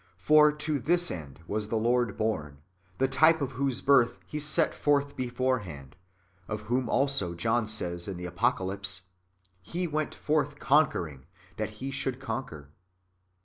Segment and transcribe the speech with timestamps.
[0.17, 2.57] For to this end was the Lord born,
[2.97, 5.95] the type of whose birth he set forth beforehand,
[6.47, 9.03] of whom also John says in the Apocalypse:''
[9.61, 11.27] He w^ent forth conquering,
[11.57, 12.71] that He should conquer."